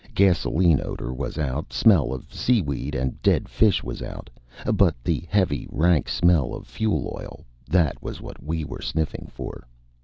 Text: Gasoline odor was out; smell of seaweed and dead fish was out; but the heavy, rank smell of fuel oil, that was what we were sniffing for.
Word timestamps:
Gasoline 0.15 0.81
odor 0.83 1.13
was 1.13 1.37
out; 1.37 1.71
smell 1.71 2.11
of 2.11 2.33
seaweed 2.33 2.95
and 2.95 3.21
dead 3.21 3.47
fish 3.47 3.83
was 3.83 4.01
out; 4.01 4.31
but 4.73 4.95
the 5.03 5.23
heavy, 5.29 5.67
rank 5.69 6.09
smell 6.09 6.55
of 6.55 6.65
fuel 6.65 7.15
oil, 7.21 7.45
that 7.69 8.01
was 8.01 8.19
what 8.19 8.41
we 8.43 8.65
were 8.65 8.81
sniffing 8.81 9.27
for. 9.31 9.67